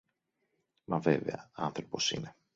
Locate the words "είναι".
2.11-2.35